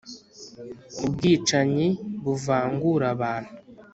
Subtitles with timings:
[1.05, 1.87] ubwicanyi
[2.23, 3.53] buvangura abantu